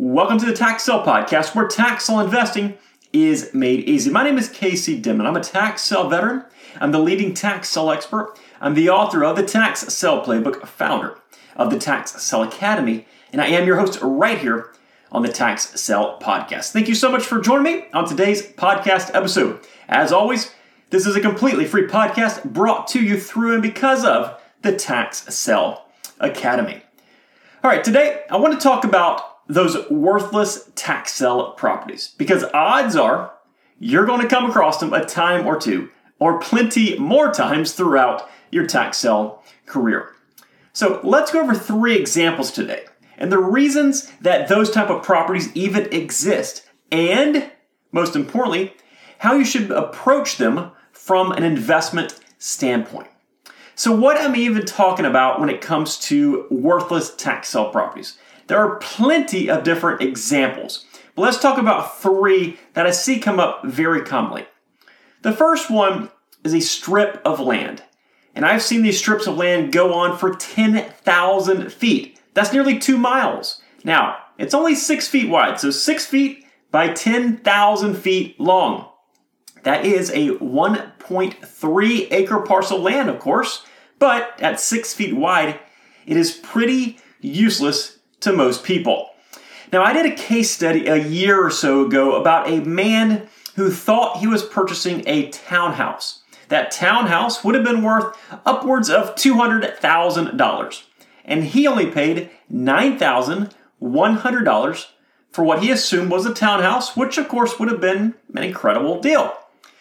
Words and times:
Welcome 0.00 0.38
to 0.38 0.46
the 0.46 0.52
Tax 0.52 0.84
Sale 0.84 1.02
Podcast, 1.02 1.56
where 1.56 1.66
tax 1.66 2.04
sale 2.04 2.20
investing 2.20 2.78
is 3.12 3.52
made 3.52 3.80
easy. 3.80 4.12
My 4.12 4.22
name 4.22 4.38
is 4.38 4.48
Casey 4.48 5.02
Dimon. 5.02 5.26
I'm 5.26 5.34
a 5.34 5.40
tax 5.40 5.82
sale 5.82 6.08
veteran. 6.08 6.44
I'm 6.80 6.92
the 6.92 7.00
leading 7.00 7.34
tax 7.34 7.68
sale 7.68 7.90
expert. 7.90 8.38
I'm 8.60 8.74
the 8.74 8.90
author 8.90 9.24
of 9.24 9.34
the 9.34 9.42
Tax 9.42 9.80
Sale 9.92 10.24
Playbook, 10.24 10.64
founder 10.68 11.18
of 11.56 11.70
the 11.70 11.80
Tax 11.80 12.12
Sale 12.22 12.44
Academy, 12.44 13.08
and 13.32 13.42
I 13.42 13.48
am 13.48 13.66
your 13.66 13.80
host 13.80 13.98
right 14.00 14.38
here 14.38 14.72
on 15.10 15.22
the 15.22 15.32
Tax 15.32 15.80
Sale 15.80 16.20
Podcast. 16.22 16.70
Thank 16.70 16.86
you 16.86 16.94
so 16.94 17.10
much 17.10 17.24
for 17.24 17.40
joining 17.40 17.64
me 17.64 17.86
on 17.92 18.06
today's 18.06 18.46
podcast 18.52 19.12
episode. 19.16 19.66
As 19.88 20.12
always, 20.12 20.54
this 20.90 21.06
is 21.06 21.16
a 21.16 21.20
completely 21.20 21.64
free 21.64 21.88
podcast 21.88 22.44
brought 22.44 22.86
to 22.88 23.02
you 23.02 23.18
through 23.18 23.54
and 23.54 23.62
because 23.62 24.04
of 24.04 24.40
the 24.62 24.76
Tax 24.76 25.34
Sale 25.34 25.86
Academy. 26.20 26.82
All 27.64 27.70
right, 27.72 27.82
today 27.82 28.22
I 28.30 28.36
want 28.36 28.54
to 28.54 28.60
talk 28.60 28.84
about 28.84 29.37
those 29.48 29.88
worthless 29.90 30.70
tax 30.74 31.12
sale 31.12 31.52
properties 31.52 32.14
because 32.18 32.44
odds 32.54 32.94
are 32.96 33.32
you're 33.80 34.06
going 34.06 34.20
to 34.20 34.28
come 34.28 34.48
across 34.48 34.78
them 34.78 34.92
a 34.92 35.04
time 35.04 35.46
or 35.46 35.58
two 35.58 35.88
or 36.18 36.38
plenty 36.38 36.98
more 36.98 37.32
times 37.32 37.72
throughout 37.72 38.28
your 38.50 38.66
tax 38.66 38.98
sale 38.98 39.42
career. 39.66 40.14
So 40.72 41.00
let's 41.02 41.30
go 41.30 41.40
over 41.40 41.54
three 41.54 41.96
examples 41.96 42.52
today 42.52 42.84
and 43.16 43.32
the 43.32 43.38
reasons 43.38 44.12
that 44.20 44.48
those 44.48 44.70
type 44.70 44.90
of 44.90 45.02
properties 45.02 45.54
even 45.54 45.92
exist 45.92 46.66
and 46.92 47.50
most 47.90 48.14
importantly 48.14 48.74
how 49.18 49.34
you 49.34 49.44
should 49.44 49.70
approach 49.70 50.36
them 50.36 50.70
from 50.92 51.32
an 51.32 51.42
investment 51.42 52.18
standpoint. 52.38 53.08
So 53.74 53.94
what 53.94 54.16
am 54.16 54.34
I 54.34 54.38
even 54.38 54.66
talking 54.66 55.04
about 55.04 55.40
when 55.40 55.48
it 55.48 55.60
comes 55.60 55.98
to 56.00 56.46
worthless 56.50 57.14
tax 57.14 57.48
sale 57.48 57.70
properties? 57.70 58.18
There 58.48 58.58
are 58.58 58.76
plenty 58.76 59.48
of 59.48 59.62
different 59.62 60.00
examples, 60.00 60.86
but 61.14 61.22
let's 61.22 61.38
talk 61.38 61.58
about 61.58 62.00
three 62.00 62.58
that 62.72 62.86
I 62.86 62.90
see 62.90 63.18
come 63.20 63.38
up 63.38 63.64
very 63.64 64.02
commonly. 64.02 64.46
The 65.22 65.32
first 65.32 65.70
one 65.70 66.10
is 66.44 66.54
a 66.54 66.60
strip 66.60 67.20
of 67.24 67.40
land. 67.40 67.82
And 68.34 68.46
I've 68.46 68.62
seen 68.62 68.82
these 68.82 68.98
strips 68.98 69.26
of 69.26 69.36
land 69.36 69.72
go 69.72 69.92
on 69.92 70.16
for 70.16 70.34
10,000 70.34 71.72
feet. 71.72 72.20
That's 72.32 72.52
nearly 72.52 72.78
two 72.78 72.96
miles. 72.96 73.60
Now, 73.84 74.16
it's 74.38 74.54
only 74.54 74.74
six 74.74 75.08
feet 75.08 75.28
wide, 75.28 75.60
so 75.60 75.70
six 75.70 76.06
feet 76.06 76.46
by 76.70 76.88
10,000 76.88 77.94
feet 77.96 78.40
long. 78.40 78.88
That 79.64 79.84
is 79.84 80.10
a 80.10 80.30
1.3 80.36 82.08
acre 82.12 82.38
parcel 82.40 82.78
of 82.78 82.84
land, 82.84 83.10
of 83.10 83.18
course, 83.18 83.66
but 83.98 84.40
at 84.40 84.60
six 84.60 84.94
feet 84.94 85.14
wide, 85.16 85.60
it 86.06 86.16
is 86.16 86.30
pretty 86.30 86.98
useless 87.20 87.97
to 88.20 88.32
most 88.32 88.64
people. 88.64 89.10
Now, 89.72 89.82
I 89.82 89.92
did 89.92 90.06
a 90.06 90.14
case 90.14 90.50
study 90.50 90.86
a 90.86 90.96
year 90.96 91.44
or 91.44 91.50
so 91.50 91.84
ago 91.84 92.18
about 92.20 92.48
a 92.48 92.60
man 92.60 93.28
who 93.56 93.70
thought 93.70 94.18
he 94.18 94.26
was 94.26 94.42
purchasing 94.42 95.02
a 95.06 95.28
townhouse. 95.30 96.22
That 96.48 96.70
townhouse 96.70 97.44
would 97.44 97.54
have 97.54 97.64
been 97.64 97.82
worth 97.82 98.16
upwards 98.46 98.88
of 98.88 99.14
$200,000, 99.14 100.82
and 101.24 101.44
he 101.44 101.66
only 101.66 101.90
paid 101.90 102.30
$9,100 102.50 104.86
for 105.30 105.44
what 105.44 105.62
he 105.62 105.70
assumed 105.70 106.10
was 106.10 106.24
a 106.24 106.32
townhouse, 106.32 106.96
which 106.96 107.18
of 107.18 107.28
course 107.28 107.58
would 107.58 107.70
have 107.70 107.80
been 107.80 108.14
an 108.34 108.42
incredible 108.42 108.98
deal. 109.00 109.34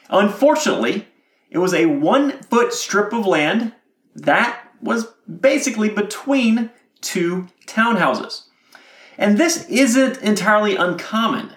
Unfortunately, 0.09 1.07
it 1.49 1.59
was 1.59 1.73
a 1.73 1.85
one 1.85 2.41
foot 2.43 2.73
strip 2.73 3.13
of 3.13 3.25
land 3.25 3.71
that 4.15 4.59
was 4.81 5.07
basically 5.39 5.87
between 5.89 6.71
two 7.01 7.47
townhouses. 7.65 8.43
And 9.17 9.37
this 9.37 9.67
isn't 9.69 10.21
entirely 10.21 10.75
uncommon. 10.75 11.51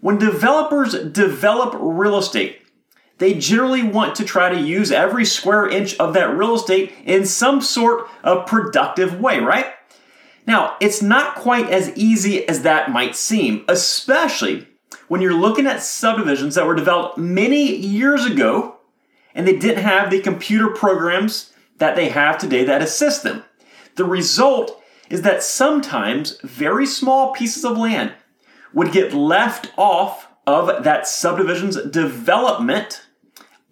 When 0.00 0.18
developers 0.18 0.94
develop 0.94 1.74
real 1.78 2.18
estate, 2.18 2.62
they 3.18 3.34
generally 3.34 3.82
want 3.82 4.14
to 4.16 4.24
try 4.24 4.48
to 4.50 4.60
use 4.60 4.92
every 4.92 5.24
square 5.24 5.68
inch 5.68 5.98
of 5.98 6.14
that 6.14 6.36
real 6.36 6.54
estate 6.54 6.92
in 7.04 7.24
some 7.24 7.60
sort 7.60 8.08
of 8.22 8.46
productive 8.46 9.20
way, 9.20 9.40
right? 9.40 9.66
Now, 10.46 10.76
it's 10.80 11.02
not 11.02 11.34
quite 11.34 11.68
as 11.70 11.96
easy 11.96 12.46
as 12.48 12.62
that 12.62 12.90
might 12.90 13.16
seem, 13.16 13.64
especially 13.68 14.66
when 15.08 15.20
you're 15.20 15.34
looking 15.34 15.66
at 15.66 15.82
subdivisions 15.82 16.54
that 16.54 16.66
were 16.66 16.74
developed 16.74 17.18
many 17.18 17.74
years 17.74 18.24
ago 18.24 18.76
and 19.34 19.46
they 19.46 19.56
didn't 19.56 19.82
have 19.82 20.10
the 20.10 20.20
computer 20.20 20.68
programs 20.68 21.52
that 21.78 21.96
they 21.96 22.08
have 22.08 22.38
today 22.38 22.64
that 22.64 22.82
assist 22.82 23.22
them. 23.22 23.44
The 23.96 24.04
result 24.04 24.82
is 25.10 25.22
that 25.22 25.42
sometimes 25.42 26.38
very 26.42 26.86
small 26.86 27.32
pieces 27.32 27.64
of 27.64 27.76
land 27.76 28.12
would 28.72 28.92
get 28.92 29.14
left 29.14 29.72
off 29.76 30.28
of 30.46 30.84
that 30.84 31.08
subdivision's 31.08 31.76
development 31.82 33.06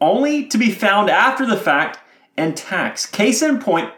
only 0.00 0.46
to 0.46 0.58
be 0.58 0.70
found 0.70 1.08
after 1.08 1.46
the 1.46 1.56
fact 1.56 1.98
and 2.36 2.56
taxed. 2.56 3.12
Case 3.12 3.42
in 3.42 3.58
point 3.58 3.92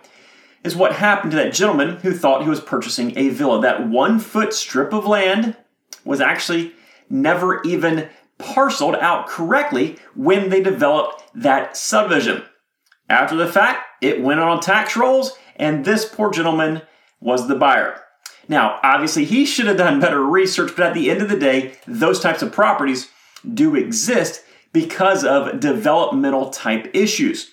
is 0.62 0.76
what 0.76 0.96
happened 0.96 1.30
to 1.30 1.36
that 1.36 1.54
gentleman 1.54 1.96
who 1.96 2.12
thought 2.12 2.42
he 2.42 2.48
was 2.48 2.60
purchasing 2.60 3.16
a 3.16 3.28
villa. 3.28 3.60
That 3.60 3.88
one 3.88 4.18
foot 4.18 4.52
strip 4.52 4.92
of 4.92 5.06
land 5.06 5.56
was 6.04 6.20
actually 6.20 6.72
never 7.08 7.62
even 7.62 8.08
parceled 8.38 8.96
out 8.96 9.28
correctly 9.28 9.96
when 10.14 10.50
they 10.50 10.62
developed 10.62 11.22
that 11.34 11.76
subdivision. 11.76 12.42
After 13.08 13.36
the 13.36 13.46
fact, 13.46 13.86
it 14.02 14.20
went 14.20 14.40
on 14.40 14.60
tax 14.60 14.96
rolls, 14.96 15.38
and 15.56 15.84
this 15.84 16.04
poor 16.04 16.30
gentleman 16.30 16.82
was 17.20 17.48
the 17.48 17.54
buyer. 17.54 18.02
Now, 18.48 18.78
obviously, 18.82 19.24
he 19.24 19.44
should 19.44 19.66
have 19.66 19.76
done 19.76 20.00
better 20.00 20.22
research, 20.22 20.72
but 20.76 20.86
at 20.86 20.94
the 20.94 21.10
end 21.10 21.20
of 21.22 21.28
the 21.28 21.38
day, 21.38 21.74
those 21.86 22.20
types 22.20 22.42
of 22.42 22.52
properties 22.52 23.10
do 23.54 23.74
exist 23.74 24.42
because 24.72 25.24
of 25.24 25.58
developmental 25.58 26.50
type 26.50 26.90
issues. 26.94 27.50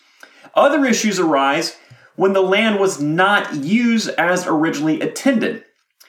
Other 0.54 0.86
issues 0.86 1.20
arise 1.20 1.78
when 2.16 2.34
the 2.34 2.42
land 2.42 2.80
was 2.80 3.02
not 3.02 3.56
used 3.56 4.10
as 4.10 4.46
originally 4.46 5.02
intended. 5.02 5.64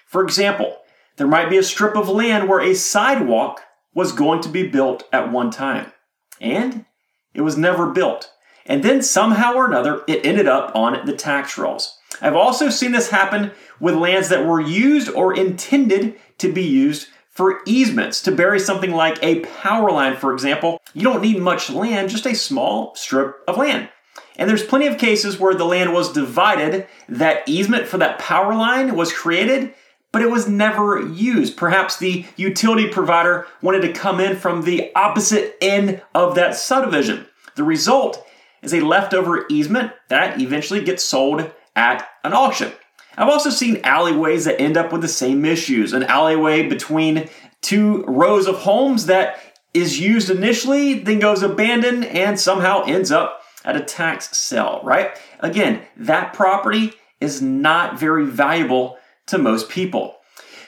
For 0.07 0.23
example, 0.23 0.77
there 1.17 1.27
might 1.27 1.49
be 1.49 1.57
a 1.57 1.63
strip 1.63 1.97
of 1.97 2.09
land 2.09 2.49
where 2.49 2.61
a 2.61 2.75
sidewalk 2.75 3.63
was 3.95 4.13
going 4.13 4.43
to 4.43 4.49
be 4.49 4.67
built 4.67 5.05
at 5.13 5.33
one 5.33 5.51
time, 5.51 5.93
and 6.41 6.85
it 7.33 7.41
was 7.41 7.57
never 7.57 7.91
built. 7.91 8.31
And 8.67 8.83
then 8.83 9.03
somehow 9.03 9.55
or 9.55 9.67
another, 9.67 10.03
it 10.07 10.25
ended 10.25 10.49
up 10.49 10.75
on 10.75 11.05
the 11.07 11.15
tax 11.15 11.59
rolls. 11.59 11.99
I've 12.21 12.37
also 12.37 12.71
seen 12.71 12.93
this 12.93 13.11
happen 13.11 13.51
with 13.81 13.95
lands 13.95 14.29
that 14.29 14.47
were 14.47 14.61
used 14.61 15.11
or 15.11 15.37
intended 15.37 16.19
to 16.39 16.53
be 16.53 16.63
used 16.63 17.09
for 17.31 17.61
easements 17.67 18.23
to 18.23 18.33
bury 18.33 18.61
something 18.61 18.93
like 18.93 19.19
a 19.23 19.41
power 19.41 19.91
line, 19.91 20.17
for 20.17 20.33
example. 20.33 20.81
You 20.95 21.03
don't 21.03 21.23
need 21.23 21.39
much 21.39 21.69
land, 21.69 22.11
just 22.11 22.27
a 22.27 22.35
small 22.35 22.95
strip 22.95 23.43
of 23.49 23.59
land. 23.59 23.89
And 24.37 24.49
there's 24.49 24.65
plenty 24.65 24.87
of 24.87 24.99
cases 24.99 25.39
where 25.39 25.55
the 25.55 25.65
land 25.65 25.93
was 25.93 26.13
divided, 26.13 26.87
that 27.09 27.49
easement 27.49 27.87
for 27.87 27.99
that 27.99 28.19
power 28.19 28.55
line 28.55 28.97
was 28.97 29.13
created, 29.13 29.75
but 30.13 30.23
it 30.23 30.31
was 30.31 30.49
never 30.49 31.01
used. 31.01 31.57
Perhaps 31.57 31.99
the 31.99 32.25
utility 32.37 32.89
provider 32.89 33.47
wanted 33.63 33.83
to 33.83 33.93
come 33.93 34.21
in 34.21 34.37
from 34.37 34.63
the 34.63 34.93
opposite 34.95 35.57
end 35.61 36.03
of 36.15 36.37
that 36.37 36.55
subdivision. 36.55 37.27
The 37.57 37.65
result 37.65 38.25
is 38.65 38.75
a 38.75 38.81
leftover 38.81 39.47
easement 39.49 39.93
that 40.09 40.41
eventually 40.41 40.83
gets 40.83 41.05
sold 41.05 41.51
at 41.77 42.09
an 42.23 42.33
auction. 42.33 42.73
I've 43.17 43.29
also 43.29 43.51
seen 43.51 43.81
alleyways 43.85 44.45
that 44.45 44.61
end 44.61 44.77
up 44.77 44.93
with 44.93 45.03
the 45.03 45.09
same 45.09 45.45
issues. 45.45 45.93
An 45.93 46.03
alleyway 46.05 46.69
between 46.69 47.29
two 47.61 48.05
rows 48.05 48.47
of 48.47 48.57
homes 48.57 49.07
that 49.07 49.41
is 49.73 50.01
used 50.01 50.31
initially, 50.31 51.01
then 51.01 51.19
goes 51.19 51.43
abandoned, 51.43 52.05
and 52.07 52.39
somehow 52.39 52.85
ends 52.85 53.11
up 53.11 53.41
at 53.65 53.77
a 53.77 53.81
tax 53.81 54.37
sale, 54.37 54.81
right? 54.85 55.19
Again, 55.41 55.83
that 55.97 56.33
property 56.33 56.93
is 57.21 57.41
not 57.41 57.99
very 57.99 58.27
valuable 58.27 58.99
to 59.27 59.39
most 59.39 59.69
people. 59.69 60.17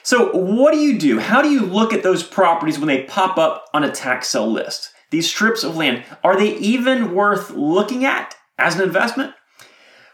So, 0.03 0.31
what 0.31 0.71
do 0.73 0.79
you 0.79 0.97
do? 0.97 1.19
How 1.19 1.41
do 1.41 1.49
you 1.49 1.61
look 1.61 1.93
at 1.93 2.03
those 2.03 2.23
properties 2.23 2.79
when 2.79 2.87
they 2.87 3.03
pop 3.03 3.37
up 3.37 3.65
on 3.73 3.83
a 3.83 3.91
tax 3.91 4.29
sale 4.29 4.49
list? 4.49 4.91
These 5.09 5.29
strips 5.29 5.63
of 5.63 5.77
land, 5.77 6.03
are 6.23 6.37
they 6.37 6.55
even 6.57 7.13
worth 7.13 7.51
looking 7.51 8.03
at 8.05 8.35
as 8.57 8.75
an 8.75 8.81
investment? 8.81 9.33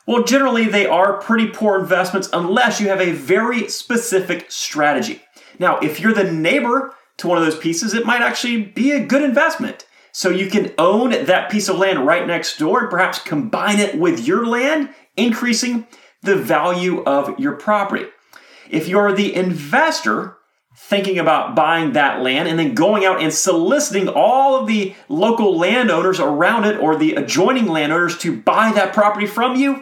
Well, 0.06 0.24
generally, 0.24 0.66
they 0.66 0.86
are 0.86 1.22
pretty 1.22 1.48
poor 1.48 1.80
investments 1.80 2.30
unless 2.34 2.80
you 2.80 2.90
have 2.90 3.01
a 3.01 3.12
very 3.13 3.69
specific 3.69 4.51
strategy. 4.51 5.22
Now, 5.60 5.80
if 5.80 6.00
you're 6.00 6.13
the 6.13 6.31
neighbor 6.31 6.94
to 7.18 7.28
one 7.28 7.38
of 7.38 7.44
those 7.45 7.57
pieces, 7.57 7.94
it 7.94 8.06
might 8.06 8.22
actually 8.22 8.62
be 8.62 8.92
a 8.92 9.06
good 9.06 9.24
investment. 9.24 9.86
So 10.12 10.30
you 10.30 10.50
can 10.50 10.74
own 10.78 11.12
that 11.25 11.50
piece 11.50 11.69
of 11.69 11.78
land 11.78 12.06
right 12.06 12.28
next 12.28 12.57
door 12.57 12.81
and 12.81 12.90
perhaps 12.90 13.19
combine 13.19 13.80
it 13.80 13.98
with 13.98 14.28
your 14.28 14.45
land, 14.45 14.90
increasing 15.18 15.88
the 16.22 16.36
value 16.36 17.04
of 17.04 17.40
your 17.40 17.54
property. 17.54 18.06
If 18.69 18.88
you're 18.88 19.13
the 19.13 19.34
investor 19.34 20.38
thinking 20.85 21.18
about 21.18 21.56
buying 21.56 21.94
that 21.94 22.21
land 22.21 22.47
and 22.47 22.59
then 22.59 22.75
going 22.75 23.06
out 23.06 23.21
and 23.21 23.33
soliciting 23.33 24.09
all 24.09 24.59
of 24.59 24.68
the 24.68 24.94
local 25.07 25.57
landowners 25.57 26.19
around 26.19 26.65
it 26.65 26.77
or 26.77 26.95
the 26.95 27.15
adjoining 27.15 27.68
landowners 27.68 28.18
to 28.18 28.35
buy 28.35 28.71
that 28.74 28.94
property 28.94 29.25
from 29.25 29.56
you, 29.56 29.81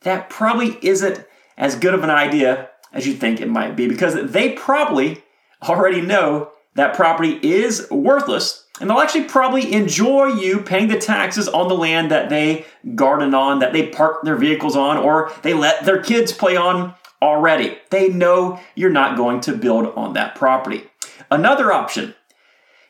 that 0.00 0.28
probably 0.28 0.76
isn't 0.82 1.24
as 1.56 1.76
good 1.76 1.94
of 1.94 2.02
an 2.02 2.10
idea 2.10 2.68
as 2.92 3.06
you 3.06 3.14
think 3.14 3.40
it 3.40 3.48
might 3.48 3.76
be 3.76 3.86
because 3.86 4.30
they 4.32 4.50
probably 4.50 5.22
already 5.62 6.00
know 6.00 6.50
that 6.74 6.96
property 6.96 7.38
is 7.42 7.88
worthless 7.90 8.66
and 8.80 8.90
they'll 8.90 8.98
actually 8.98 9.24
probably 9.24 9.72
enjoy 9.72 10.26
you 10.26 10.58
paying 10.58 10.88
the 10.88 10.98
taxes 10.98 11.46
on 11.46 11.68
the 11.68 11.76
land 11.76 12.10
that 12.10 12.30
they 12.30 12.66
garden 12.96 13.32
on, 13.32 13.60
that 13.60 13.72
they 13.72 13.86
park 13.86 14.22
their 14.24 14.36
vehicles 14.36 14.74
on, 14.74 14.96
or 14.96 15.32
they 15.42 15.54
let 15.54 15.84
their 15.84 16.02
kids 16.02 16.32
play 16.32 16.56
on 16.56 16.94
already. 17.22 17.78
They 17.90 18.08
know 18.08 18.60
you're 18.74 18.90
not 18.90 19.16
going 19.16 19.40
to 19.42 19.56
build 19.56 19.86
on 19.96 20.12
that 20.14 20.34
property. 20.34 20.82
Another 21.30 21.72
option 21.72 22.14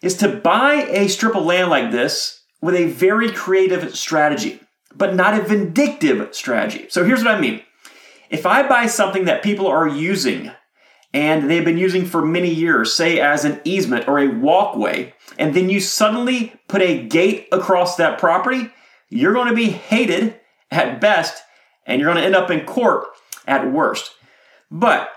is 0.03 0.17
to 0.17 0.29
buy 0.29 0.87
a 0.89 1.09
strip 1.09 1.37
of 1.37 1.45
land 1.45 1.71
like 1.71 1.93
this 1.93 2.43
with 2.61 2.75
a 2.75 2.87
very 2.87 3.31
creative 3.31 3.95
strategy, 3.97 4.61
but 4.95 5.15
not 5.15 5.39
a 5.39 5.43
vindictive 5.43 6.35
strategy. 6.35 6.87
So 6.89 7.05
here's 7.05 7.23
what 7.23 7.35
I 7.35 7.41
mean. 7.41 7.63
If 8.31 8.47
I 8.47 8.67
buy 8.67 8.87
something 8.87 9.27
that 9.27 9.43
people 9.43 9.67
are 9.67 9.87
using 9.87 10.51
and 11.13 11.51
they've 11.51 11.65
been 11.65 11.77
using 11.77 12.07
for 12.07 12.25
many 12.25 12.53
years, 12.53 12.95
say 12.95 13.21
as 13.21 13.45
an 13.45 13.61
easement 13.65 14.09
or 14.09 14.19
a 14.19 14.29
walkway, 14.29 15.15
and 15.39 15.55
then 15.55 15.69
you 15.69 15.79
suddenly 15.79 16.55
put 16.69 16.81
a 16.81 17.07
gate 17.07 17.49
across 17.53 17.97
that 17.97 18.19
property, 18.19 18.71
you're 19.11 19.35
going 19.35 19.49
to 19.49 19.55
be 19.55 19.69
hated 19.69 20.41
at 20.71 21.01
best 21.01 21.43
and 21.85 22.01
you're 22.01 22.11
going 22.11 22.23
to 22.23 22.27
end 22.27 22.35
up 22.35 22.51
in 22.51 22.65
court 22.65 23.05
at 23.47 23.71
worst. 23.71 24.13
But 24.73 25.13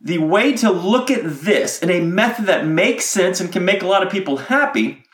the 0.00 0.18
way 0.18 0.52
to 0.54 0.70
look 0.72 1.08
at 1.08 1.22
this 1.22 1.80
in 1.80 1.88
a 1.88 2.00
method 2.00 2.46
that 2.46 2.66
makes 2.66 3.04
sense 3.04 3.40
and 3.40 3.52
can 3.52 3.64
make 3.64 3.82
a 3.82 3.86
lot 3.86 4.04
of 4.04 4.12
people 4.12 4.36
happy 4.36 5.04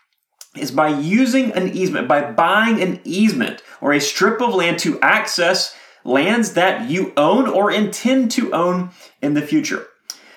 is 0.57 0.71
by 0.71 0.89
using 0.89 1.53
an 1.53 1.69
easement, 1.69 2.09
by 2.09 2.33
buying 2.33 2.81
an 2.81 3.01
easement 3.05 3.63
or 3.83 3.93
a 3.93 4.01
strip 4.01 4.41
of 4.41 4.55
land 4.55 4.79
to 4.79 4.99
access 5.01 5.77
lands 6.03 6.55
that 6.55 6.89
you 6.89 7.13
own 7.19 7.47
or 7.47 7.71
intend 7.71 8.31
to 8.31 8.53
own 8.55 8.91
in 9.21 9.35
the 9.35 9.43
future. 9.43 9.87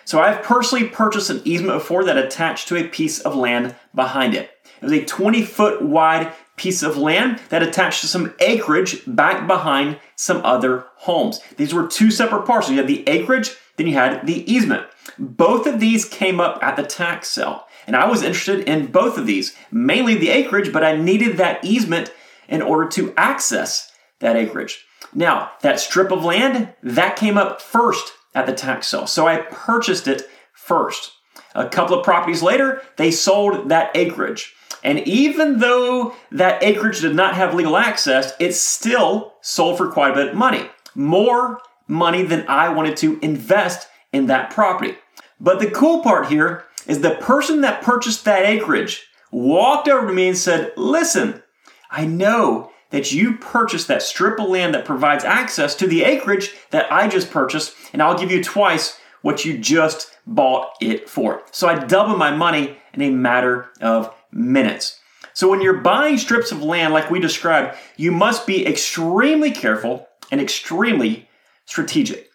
So 0.04 0.20
I've 0.20 0.44
personally 0.44 0.90
purchased 0.90 1.30
an 1.30 1.42
easement 1.46 1.80
before 1.80 2.04
that 2.06 2.18
attached 2.18 2.68
to 2.68 2.76
a 2.76 2.88
piece 2.88 3.20
of 3.22 3.36
land 3.36 3.76
behind 3.96 4.34
it. 4.34 4.52
It 4.82 4.84
was 4.84 4.94
a 4.94 5.06
20 5.06 5.42
foot 5.44 5.82
wide 5.82 6.34
piece 6.58 6.84
of 6.84 6.98
land 6.98 7.40
that 7.50 7.64
attached 7.64 8.02
to 8.02 8.08
some 8.08 8.34
acreage 8.40 9.02
back 9.08 9.48
behind 9.48 10.00
some 10.16 10.42
other 10.44 10.86
homes. 10.98 11.40
These 11.56 11.74
were 11.74 11.88
two 11.88 12.12
separate 12.12 12.46
parcels. 12.46 12.72
You 12.72 12.78
had 12.78 12.88
the 12.88 13.08
acreage, 13.08 13.56
then 13.78 13.88
you 13.88 13.94
had 13.94 14.26
the 14.28 14.52
easement. 14.52 14.86
Both 15.18 15.66
of 15.66 15.80
these 15.80 16.04
came 16.04 16.40
up 16.40 16.62
at 16.62 16.76
the 16.76 16.84
tax 16.84 17.30
sale. 17.30 17.66
And 17.86 17.96
I 17.96 18.08
was 18.10 18.22
interested 18.22 18.68
in 18.68 18.88
both 18.88 19.18
of 19.18 19.28
these, 19.28 19.56
mainly 19.72 20.16
the 20.16 20.30
acreage, 20.30 20.74
but 20.74 20.84
I 20.84 20.98
needed 20.98 21.38
that 21.38 21.64
easement 21.64 22.12
in 22.50 22.62
order 22.62 22.90
to 22.90 23.14
access 23.16 23.92
that 24.20 24.36
acreage. 24.36 24.84
Now, 25.14 25.52
that 25.62 25.80
strip 25.80 26.12
of 26.12 26.26
land, 26.26 26.74
that 26.84 27.16
came 27.16 27.38
up 27.38 27.62
first 27.62 28.14
at 28.36 28.46
the 28.46 28.54
tax 28.54 28.88
sale. 28.88 29.08
So 29.08 29.28
I 29.28 29.38
purchased 29.38 30.08
it 30.08 30.24
first. 30.54 31.14
A 31.58 31.68
couple 31.68 31.98
of 31.98 32.06
properties 32.06 32.44
later, 32.44 32.84
they 32.98 33.10
sold 33.10 33.70
that 33.70 33.92
acreage. 33.96 34.54
And 34.84 35.00
even 35.08 35.58
though 35.58 36.14
that 36.32 36.62
acreage 36.62 37.02
did 37.02 37.16
not 37.16 37.34
have 37.34 37.56
legal 37.56 37.76
access, 37.76 38.34
it 38.40 38.54
still 38.54 39.34
sold 39.42 39.78
for 39.78 39.92
quite 39.92 40.12
a 40.12 40.16
bit 40.16 40.28
of 40.30 40.36
money. 40.36 40.70
More 40.94 41.60
money 41.88 42.22
than 42.22 42.48
I 42.48 42.70
wanted 42.70 42.96
to 42.98 43.20
invest 43.22 43.88
in 44.14 44.28
that 44.28 44.52
property. 44.52 44.96
But 45.40 45.60
the 45.60 45.72
cool 45.72 46.04
part 46.04 46.28
here 46.28 46.66
is 46.86 47.02
the 47.02 47.16
person 47.16 47.62
that 47.62 47.82
purchased 47.82 48.24
that 48.26 48.46
acreage 48.46 49.08
walked 49.32 49.88
over 49.88 50.08
to 50.08 50.14
me 50.14 50.28
and 50.28 50.38
said, 50.38 50.74
Listen, 50.78 51.42
I 51.90 52.06
know 52.06 52.72
that 52.92 53.12
you 53.12 53.36
purchased 53.38 53.88
that 53.88 54.04
strip 54.04 54.40
of 54.40 54.48
land 54.48 54.74
that 54.74 54.86
provides 54.86 55.26
access 55.26 55.76
to 55.76 55.88
the 55.88 56.04
acreage 56.04 56.56
that 56.70 56.92
I 56.92 57.08
just 57.08 57.32
purchased, 57.32 57.76
and 57.94 58.02
I'll 58.02 58.18
give 58.18 58.32
you 58.32 58.44
twice 58.44 58.97
what 59.22 59.46
you 59.46 59.58
just 59.58 60.18
bought 60.26 60.74
it 60.82 61.10
for. 61.10 61.44
So 61.52 61.68
I 61.68 61.84
double 61.84 62.18
my 62.18 62.32
money 62.32 62.78
in 62.94 63.02
a 63.02 63.10
matter 63.10 63.70
of 63.82 64.14
minutes. 64.32 65.00
So 65.34 65.48
when 65.50 65.62
you're 65.62 65.82
buying 65.82 66.18
strips 66.18 66.52
of 66.52 66.64
land 66.64 66.94
like 66.94 67.12
we 67.12 67.20
described, 67.20 67.78
you 67.96 68.12
must 68.12 68.48
be 68.48 68.66
extremely 68.66 69.52
careful 69.52 70.08
and 70.32 70.42
extremely 70.42 71.30
strategic. 71.66 72.32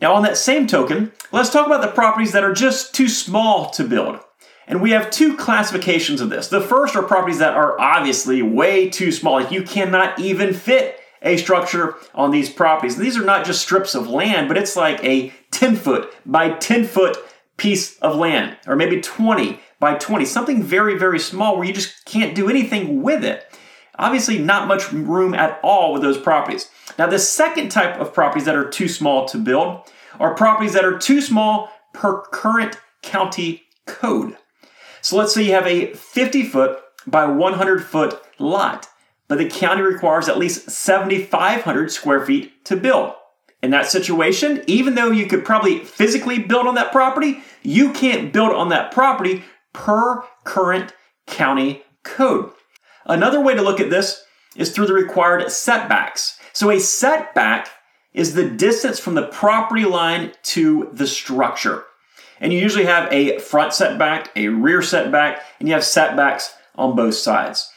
Now, 0.00 0.14
on 0.14 0.22
that 0.22 0.38
same 0.38 0.66
token, 0.66 1.12
let's 1.32 1.50
talk 1.50 1.66
about 1.66 1.82
the 1.82 1.88
properties 1.88 2.32
that 2.32 2.44
are 2.44 2.54
just 2.54 2.94
too 2.94 3.08
small 3.08 3.68
to 3.70 3.84
build. 3.84 4.20
And 4.66 4.80
we 4.80 4.92
have 4.92 5.10
two 5.10 5.36
classifications 5.36 6.20
of 6.20 6.30
this. 6.30 6.48
The 6.48 6.60
first 6.60 6.96
are 6.96 7.02
properties 7.02 7.40
that 7.40 7.54
are 7.54 7.78
obviously 7.78 8.40
way 8.40 8.88
too 8.88 9.12
small. 9.12 9.34
Like 9.34 9.50
you 9.50 9.62
cannot 9.62 10.18
even 10.18 10.54
fit 10.54 10.98
a 11.22 11.36
structure 11.36 11.96
on 12.14 12.30
these 12.30 12.48
properties. 12.48 12.96
These 12.96 13.18
are 13.18 13.24
not 13.24 13.44
just 13.44 13.60
strips 13.60 13.94
of 13.94 14.08
land, 14.08 14.48
but 14.48 14.56
it's 14.56 14.76
like 14.76 15.02
a 15.04 15.32
10 15.50 15.76
foot 15.76 16.12
by 16.24 16.50
10 16.50 16.84
foot 16.84 17.16
piece 17.56 17.98
of 17.98 18.16
land, 18.16 18.56
or 18.66 18.76
maybe 18.76 19.00
20 19.00 19.60
by 19.78 19.94
20, 19.94 20.24
something 20.24 20.62
very, 20.62 20.98
very 20.98 21.18
small 21.18 21.56
where 21.56 21.66
you 21.66 21.72
just 21.72 22.04
can't 22.04 22.34
do 22.34 22.48
anything 22.48 23.02
with 23.02 23.24
it. 23.24 23.44
Obviously, 23.98 24.38
not 24.38 24.68
much 24.68 24.92
room 24.92 25.34
at 25.34 25.60
all 25.62 25.92
with 25.92 26.02
those 26.02 26.16
properties. 26.16 26.70
Now, 26.98 27.06
the 27.06 27.18
second 27.18 27.70
type 27.70 28.00
of 28.00 28.14
properties 28.14 28.46
that 28.46 28.56
are 28.56 28.68
too 28.68 28.88
small 28.88 29.26
to 29.26 29.38
build 29.38 29.82
are 30.18 30.34
properties 30.34 30.72
that 30.72 30.84
are 30.84 30.98
too 30.98 31.20
small 31.20 31.70
per 31.92 32.22
current 32.22 32.78
county 33.02 33.62
code. 33.86 34.36
So 35.02 35.16
let's 35.16 35.34
say 35.34 35.42
you 35.42 35.52
have 35.52 35.66
a 35.66 35.92
50 35.94 36.44
foot 36.44 36.78
by 37.06 37.26
100 37.26 37.84
foot 37.84 38.20
lot, 38.38 38.88
but 39.28 39.38
the 39.38 39.48
county 39.48 39.82
requires 39.82 40.28
at 40.28 40.38
least 40.38 40.70
7,500 40.70 41.90
square 41.90 42.24
feet 42.24 42.64
to 42.66 42.76
build. 42.76 43.14
In 43.62 43.70
that 43.72 43.90
situation, 43.90 44.62
even 44.66 44.94
though 44.94 45.10
you 45.10 45.26
could 45.26 45.44
probably 45.44 45.80
physically 45.80 46.38
build 46.38 46.66
on 46.66 46.74
that 46.76 46.92
property, 46.92 47.42
you 47.62 47.92
can't 47.92 48.32
build 48.32 48.52
on 48.52 48.70
that 48.70 48.90
property 48.90 49.44
per 49.72 50.22
current 50.44 50.94
county 51.26 51.82
code. 52.02 52.50
Another 53.04 53.40
way 53.40 53.54
to 53.54 53.62
look 53.62 53.80
at 53.80 53.90
this 53.90 54.24
is 54.56 54.72
through 54.72 54.86
the 54.86 54.94
required 54.94 55.50
setbacks. 55.50 56.38
So 56.52 56.70
a 56.70 56.80
setback 56.80 57.68
is 58.12 58.34
the 58.34 58.48
distance 58.48 58.98
from 58.98 59.14
the 59.14 59.26
property 59.26 59.84
line 59.84 60.32
to 60.42 60.88
the 60.92 61.06
structure. 61.06 61.84
And 62.40 62.52
you 62.52 62.58
usually 62.58 62.86
have 62.86 63.12
a 63.12 63.38
front 63.38 63.74
setback, 63.74 64.30
a 64.34 64.48
rear 64.48 64.82
setback, 64.82 65.42
and 65.58 65.68
you 65.68 65.74
have 65.74 65.84
setbacks 65.84 66.54
on 66.74 66.96
both 66.96 67.14
sides. 67.14 67.69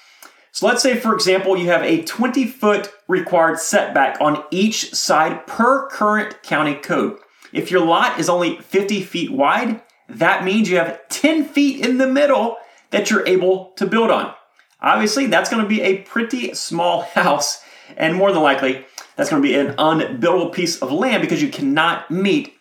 So 0.53 0.67
let's 0.67 0.83
say, 0.83 0.95
for 0.95 1.15
example, 1.15 1.57
you 1.57 1.65
have 1.69 1.81
a 1.81 2.03
20 2.03 2.45
foot 2.45 2.94
required 3.07 3.59
setback 3.59 4.21
on 4.21 4.44
each 4.51 4.94
side 4.94 5.47
per 5.47 5.89
current 5.89 6.44
county 6.44 6.75
code. 6.75 7.17
If 7.51 7.71
your 7.71 7.83
lot 7.83 8.19
is 8.19 8.29
only 8.29 8.57
50 8.57 9.01
feet 9.01 9.31
wide, 9.31 9.81
that 10.07 10.44
means 10.44 10.69
you 10.69 10.77
have 10.77 11.07
10 11.09 11.45
feet 11.45 11.83
in 11.83 11.97
the 11.97 12.05
middle 12.05 12.57
that 12.91 13.10
you're 13.10 13.27
able 13.27 13.74
to 13.77 13.88
build 13.88 14.12
on. 14.12 14.31
Obviously, 14.79 15.25
that's 15.25 15.50
going 15.50 15.63
to 15.63 15.67
be 15.67 15.81
a 15.81 16.03
pretty 16.03 16.53
small 16.53 17.01
house, 17.15 17.63
and 17.98 18.15
more 18.15 18.31
than 18.31 18.43
likely, 18.43 18.86
that's 19.15 19.31
going 19.31 19.41
to 19.41 19.48
be 19.48 19.55
an 19.55 19.75
unbuildable 19.77 20.53
piece 20.53 20.79
of 20.83 20.91
land 20.91 21.24
because 21.24 21.41
you 21.41 21.50
cannot 21.50 22.12
meet 22.12 22.53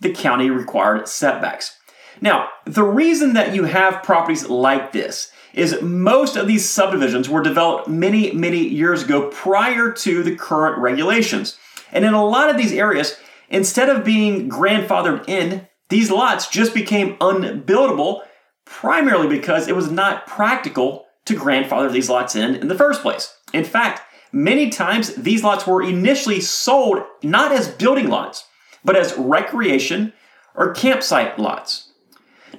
the 0.00 0.12
county 0.12 0.48
required 0.48 1.06
setbacks. 1.06 1.76
Now, 2.22 2.48
the 2.64 2.82
reason 2.82 3.34
that 3.34 3.54
you 3.54 3.64
have 3.64 4.02
properties 4.02 4.48
like 4.48 4.92
this 4.92 5.30
is 5.56 5.80
most 5.80 6.36
of 6.36 6.46
these 6.46 6.68
subdivisions 6.68 7.28
were 7.28 7.42
developed 7.42 7.88
many, 7.88 8.30
many 8.32 8.58
years 8.58 9.02
ago 9.02 9.28
prior 9.30 9.90
to 9.90 10.22
the 10.22 10.36
current 10.36 10.78
regulations. 10.78 11.58
And 11.90 12.04
in 12.04 12.12
a 12.12 12.24
lot 12.24 12.50
of 12.50 12.58
these 12.58 12.72
areas, 12.72 13.16
instead 13.48 13.88
of 13.88 14.04
being 14.04 14.50
grandfathered 14.50 15.26
in, 15.28 15.66
these 15.88 16.10
lots 16.10 16.48
just 16.48 16.74
became 16.74 17.16
unbuildable 17.16 18.22
primarily 18.66 19.28
because 19.28 19.66
it 19.66 19.74
was 19.74 19.90
not 19.90 20.26
practical 20.26 21.06
to 21.24 21.34
grandfather 21.34 21.90
these 21.90 22.10
lots 22.10 22.36
in 22.36 22.54
in 22.54 22.68
the 22.68 22.74
first 22.74 23.00
place. 23.00 23.34
In 23.54 23.64
fact, 23.64 24.02
many 24.32 24.68
times 24.68 25.14
these 25.14 25.42
lots 25.42 25.66
were 25.66 25.82
initially 25.82 26.40
sold 26.40 27.02
not 27.22 27.52
as 27.52 27.68
building 27.68 28.08
lots, 28.08 28.46
but 28.84 28.96
as 28.96 29.16
recreation 29.16 30.12
or 30.54 30.74
campsite 30.74 31.38
lots. 31.38 31.92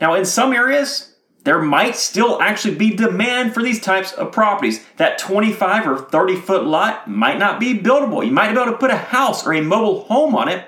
Now, 0.02 0.14
in 0.16 0.26
some 0.26 0.54
areas, 0.54 1.17
there 1.48 1.62
might 1.62 1.96
still 1.96 2.42
actually 2.42 2.76
be 2.76 2.90
demand 2.90 3.54
for 3.54 3.64
these 3.64 3.80
types 3.80 4.12
of 4.12 4.34
properties. 4.34 4.86
That 4.98 5.18
25 5.18 5.88
or 5.88 5.98
30 5.98 6.36
foot 6.36 6.66
lot 6.66 7.08
might 7.08 7.40
not 7.40 7.58
be 7.58 7.80
buildable. 7.80 8.26
You 8.26 8.34
might 8.34 8.52
be 8.52 8.60
able 8.60 8.74
to 8.74 8.78
put 8.78 8.92
a 8.92 8.98
house 8.98 9.48
or 9.48 9.54
a 9.54 9.62
mobile 9.62 10.04
home 10.04 10.36
on 10.36 10.50
it, 10.50 10.66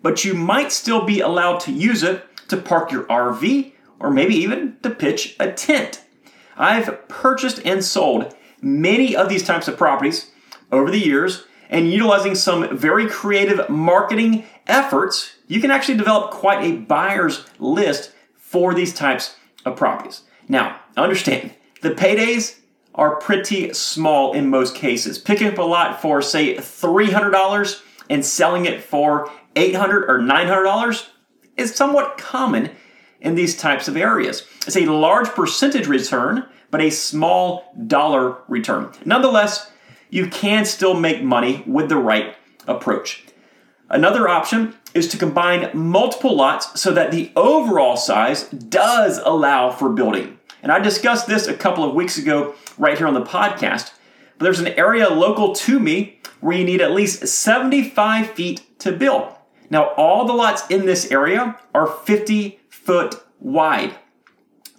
but 0.00 0.24
you 0.24 0.32
might 0.32 0.72
still 0.72 1.04
be 1.04 1.20
allowed 1.20 1.60
to 1.60 1.70
use 1.70 2.02
it 2.02 2.24
to 2.48 2.56
park 2.56 2.90
your 2.90 3.02
RV 3.08 3.72
or 4.00 4.10
maybe 4.10 4.34
even 4.36 4.78
to 4.82 4.88
pitch 4.88 5.36
a 5.38 5.52
tent. 5.52 6.02
I've 6.56 7.06
purchased 7.08 7.60
and 7.66 7.84
sold 7.84 8.34
many 8.62 9.14
of 9.14 9.28
these 9.28 9.44
types 9.44 9.68
of 9.68 9.76
properties 9.76 10.30
over 10.70 10.90
the 10.90 10.98
years, 10.98 11.44
and 11.68 11.92
utilizing 11.92 12.36
some 12.36 12.74
very 12.74 13.06
creative 13.06 13.68
marketing 13.68 14.46
efforts, 14.66 15.34
you 15.46 15.60
can 15.60 15.70
actually 15.70 15.98
develop 15.98 16.30
quite 16.30 16.64
a 16.64 16.78
buyer's 16.78 17.44
list 17.58 18.12
for 18.34 18.72
these 18.72 18.94
types 18.94 19.36
of 19.64 19.76
properties. 19.76 20.22
Now, 20.48 20.80
understand, 20.96 21.54
the 21.80 21.90
paydays 21.90 22.58
are 22.94 23.16
pretty 23.16 23.72
small 23.72 24.32
in 24.32 24.50
most 24.50 24.74
cases. 24.74 25.18
Picking 25.18 25.48
up 25.48 25.58
a 25.58 25.62
lot 25.62 26.02
for, 26.02 26.20
say, 26.20 26.56
$300 26.56 27.82
and 28.10 28.24
selling 28.24 28.66
it 28.66 28.82
for 28.82 29.30
$800 29.54 30.08
or 30.08 30.18
$900 30.18 31.08
is 31.56 31.74
somewhat 31.74 32.18
common 32.18 32.70
in 33.20 33.34
these 33.34 33.56
types 33.56 33.88
of 33.88 33.96
areas. 33.96 34.46
It's 34.66 34.76
a 34.76 34.86
large 34.86 35.28
percentage 35.28 35.86
return, 35.86 36.46
but 36.70 36.80
a 36.80 36.90
small 36.90 37.72
dollar 37.86 38.38
return. 38.48 38.92
Nonetheless, 39.04 39.70
you 40.10 40.28
can 40.28 40.64
still 40.64 40.94
make 40.94 41.22
money 41.22 41.62
with 41.66 41.88
the 41.88 41.96
right 41.96 42.34
approach. 42.66 43.24
Another 43.88 44.28
option 44.28 44.74
is 44.94 45.08
to 45.08 45.16
combine 45.16 45.70
multiple 45.74 46.36
lots 46.36 46.80
so 46.80 46.92
that 46.92 47.10
the 47.10 47.32
overall 47.36 47.96
size 47.96 48.44
does 48.48 49.18
allow 49.18 49.70
for 49.70 49.88
building. 49.88 50.38
And 50.62 50.70
I 50.70 50.78
discussed 50.78 51.26
this 51.26 51.46
a 51.46 51.54
couple 51.54 51.84
of 51.84 51.94
weeks 51.94 52.18
ago 52.18 52.54
right 52.78 52.96
here 52.96 53.06
on 53.06 53.14
the 53.14 53.22
podcast. 53.22 53.92
But 54.38 54.44
there's 54.44 54.60
an 54.60 54.68
area 54.68 55.08
local 55.08 55.54
to 55.54 55.80
me 55.80 56.20
where 56.40 56.56
you 56.56 56.64
need 56.64 56.80
at 56.80 56.92
least 56.92 57.26
75 57.26 58.30
feet 58.30 58.78
to 58.80 58.92
build. 58.92 59.32
Now, 59.70 59.90
all 59.94 60.26
the 60.26 60.32
lots 60.32 60.66
in 60.68 60.86
this 60.86 61.10
area 61.10 61.58
are 61.74 61.86
50 61.86 62.60
foot 62.68 63.16
wide. 63.40 63.94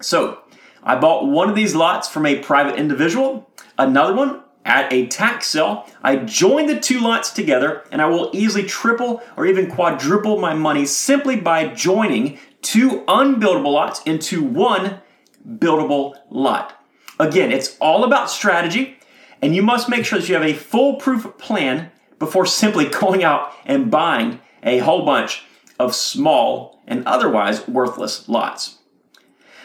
So, 0.01 0.39
I 0.83 0.95
bought 0.97 1.25
one 1.25 1.49
of 1.49 1.55
these 1.55 1.75
lots 1.75 2.09
from 2.09 2.25
a 2.25 2.39
private 2.39 2.75
individual, 2.75 3.49
another 3.77 4.13
one 4.13 4.42
at 4.65 4.91
a 4.91 5.07
tax 5.07 5.47
sale. 5.47 5.87
I 6.01 6.17
join 6.17 6.67
the 6.67 6.79
two 6.79 6.99
lots 6.99 7.31
together 7.31 7.83
and 7.91 8.01
I 8.01 8.07
will 8.07 8.29
easily 8.33 8.63
triple 8.63 9.21
or 9.35 9.45
even 9.45 9.69
quadruple 9.69 10.39
my 10.39 10.53
money 10.53 10.85
simply 10.85 11.35
by 11.35 11.67
joining 11.67 12.39
two 12.61 13.01
unbuildable 13.07 13.73
lots 13.73 14.01
into 14.03 14.43
one 14.43 14.99
buildable 15.47 16.15
lot. 16.29 16.81
Again, 17.19 17.51
it's 17.51 17.77
all 17.79 18.03
about 18.03 18.29
strategy 18.29 18.97
and 19.41 19.55
you 19.55 19.61
must 19.61 19.89
make 19.89 20.05
sure 20.05 20.19
that 20.19 20.29
you 20.29 20.35
have 20.35 20.43
a 20.43 20.53
foolproof 20.53 21.37
plan 21.37 21.91
before 22.19 22.45
simply 22.45 22.85
going 23.01 23.23
out 23.23 23.51
and 23.65 23.91
buying 23.91 24.39
a 24.63 24.79
whole 24.79 25.05
bunch 25.05 25.43
of 25.79 25.93
small 25.93 26.81
and 26.87 27.05
otherwise 27.05 27.67
worthless 27.67 28.29
lots. 28.29 28.77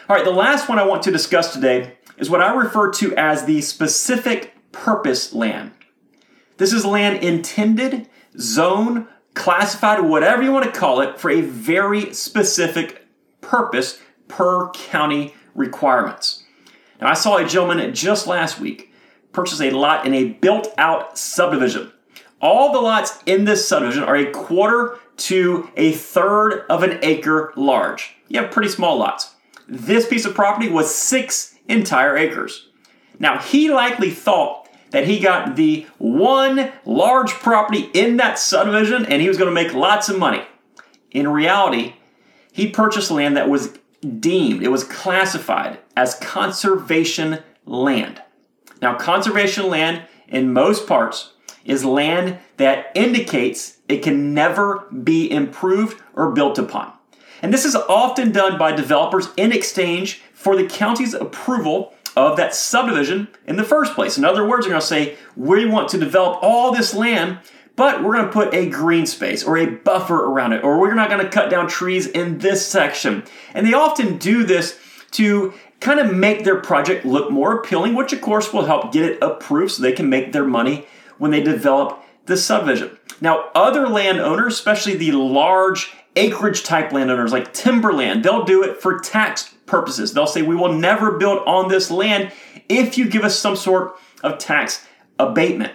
All 0.08 0.16
right, 0.16 0.24
the 0.24 0.30
last 0.30 0.68
one 0.68 0.78
I 0.78 0.86
want 0.86 1.02
to 1.04 1.10
discuss 1.10 1.52
today 1.52 1.94
is 2.16 2.30
what 2.30 2.40
I 2.40 2.52
refer 2.52 2.90
to 2.94 3.14
as 3.16 3.44
the 3.44 3.60
specific 3.60 4.57
purpose 4.84 5.32
land. 5.32 5.72
This 6.56 6.72
is 6.72 6.84
land 6.84 7.22
intended, 7.22 8.08
zone, 8.38 9.08
classified, 9.34 10.00
whatever 10.00 10.42
you 10.42 10.52
want 10.52 10.64
to 10.64 10.78
call 10.78 11.00
it, 11.00 11.18
for 11.18 11.30
a 11.30 11.40
very 11.40 12.14
specific 12.14 13.06
purpose 13.40 14.00
per 14.28 14.70
county 14.70 15.34
requirements. 15.54 16.44
Now, 17.00 17.08
I 17.08 17.14
saw 17.14 17.36
a 17.36 17.46
gentleman 17.46 17.94
just 17.94 18.26
last 18.26 18.60
week 18.60 18.92
purchase 19.32 19.60
a 19.60 19.70
lot 19.70 20.06
in 20.06 20.14
a 20.14 20.24
built 20.24 20.72
out 20.78 21.18
subdivision. 21.18 21.92
All 22.40 22.72
the 22.72 22.80
lots 22.80 23.18
in 23.26 23.44
this 23.44 23.66
subdivision 23.66 24.04
are 24.04 24.16
a 24.16 24.30
quarter 24.30 24.98
to 25.18 25.70
a 25.76 25.92
third 25.92 26.64
of 26.70 26.82
an 26.82 26.98
acre 27.02 27.52
large. 27.56 28.16
You 28.28 28.40
have 28.40 28.52
pretty 28.52 28.68
small 28.68 28.96
lots. 28.96 29.34
This 29.66 30.06
piece 30.06 30.24
of 30.24 30.34
property 30.34 30.68
was 30.68 30.94
six 30.94 31.56
entire 31.68 32.16
acres. 32.16 32.68
Now, 33.18 33.38
he 33.38 33.70
likely 33.70 34.10
thought 34.10 34.67
that 34.90 35.06
he 35.06 35.18
got 35.18 35.56
the 35.56 35.86
one 35.98 36.72
large 36.84 37.30
property 37.30 37.90
in 37.92 38.16
that 38.16 38.38
subdivision 38.38 39.04
and 39.06 39.20
he 39.20 39.28
was 39.28 39.36
going 39.36 39.48
to 39.48 39.54
make 39.54 39.74
lots 39.74 40.08
of 40.08 40.18
money. 40.18 40.42
In 41.10 41.28
reality, 41.28 41.94
he 42.52 42.68
purchased 42.68 43.10
land 43.10 43.36
that 43.36 43.48
was 43.48 43.78
deemed, 44.20 44.62
it 44.62 44.68
was 44.68 44.84
classified 44.84 45.78
as 45.96 46.14
conservation 46.16 47.40
land. 47.66 48.22
Now, 48.80 48.96
conservation 48.96 49.68
land 49.68 50.02
in 50.28 50.52
most 50.52 50.86
parts 50.86 51.32
is 51.64 51.84
land 51.84 52.38
that 52.56 52.92
indicates 52.94 53.78
it 53.88 54.02
can 54.02 54.32
never 54.34 54.86
be 55.02 55.30
improved 55.30 56.00
or 56.14 56.30
built 56.30 56.58
upon. 56.58 56.92
And 57.42 57.52
this 57.52 57.64
is 57.64 57.76
often 57.76 58.32
done 58.32 58.58
by 58.58 58.72
developers 58.72 59.28
in 59.36 59.52
exchange 59.52 60.22
for 60.32 60.56
the 60.56 60.66
county's 60.66 61.14
approval 61.14 61.94
of 62.18 62.36
that 62.36 62.54
subdivision 62.54 63.28
in 63.46 63.56
the 63.56 63.64
first 63.64 63.94
place. 63.94 64.18
In 64.18 64.24
other 64.24 64.46
words, 64.46 64.64
they're 64.64 64.72
going 64.72 64.80
to 64.80 64.86
say, 64.86 65.16
we 65.36 65.64
want 65.64 65.88
to 65.90 65.98
develop 65.98 66.40
all 66.42 66.72
this 66.72 66.94
land, 66.94 67.38
but 67.76 68.02
we're 68.02 68.14
going 68.14 68.26
to 68.26 68.32
put 68.32 68.52
a 68.52 68.68
green 68.68 69.06
space 69.06 69.44
or 69.44 69.56
a 69.56 69.66
buffer 69.66 70.24
around 70.24 70.52
it, 70.52 70.64
or 70.64 70.80
we're 70.80 70.94
not 70.94 71.10
going 71.10 71.24
to 71.24 71.30
cut 71.30 71.48
down 71.48 71.68
trees 71.68 72.06
in 72.06 72.38
this 72.38 72.66
section. 72.66 73.22
And 73.54 73.66
they 73.66 73.72
often 73.72 74.18
do 74.18 74.44
this 74.44 74.78
to 75.12 75.54
kind 75.80 76.00
of 76.00 76.14
make 76.14 76.44
their 76.44 76.60
project 76.60 77.04
look 77.04 77.30
more 77.30 77.60
appealing, 77.60 77.94
which 77.94 78.12
of 78.12 78.20
course 78.20 78.52
will 78.52 78.66
help 78.66 78.92
get 78.92 79.04
it 79.04 79.22
approved 79.22 79.72
so 79.72 79.82
they 79.82 79.92
can 79.92 80.10
make 80.10 80.32
their 80.32 80.44
money 80.44 80.86
when 81.18 81.30
they 81.30 81.42
develop 81.42 82.02
the 82.26 82.36
subdivision. 82.36 82.98
Now, 83.20 83.50
other 83.54 83.88
landowners, 83.88 84.54
especially 84.54 84.96
the 84.96 85.12
large 85.12 85.92
acreage 86.16 86.64
type 86.64 86.92
landowners 86.92 87.32
like 87.32 87.52
timberland, 87.52 88.24
they'll 88.24 88.44
do 88.44 88.62
it 88.64 88.82
for 88.82 88.98
tax 88.98 89.54
purposes. 89.68 90.12
They'll 90.12 90.26
say, 90.26 90.42
We 90.42 90.56
will 90.56 90.72
never 90.72 91.12
build 91.12 91.42
on 91.46 91.68
this 91.68 91.90
land 91.90 92.32
if 92.68 92.98
you 92.98 93.08
give 93.08 93.24
us 93.24 93.38
some 93.38 93.56
sort 93.56 93.98
of 94.22 94.38
tax 94.38 94.86
abatement. 95.18 95.72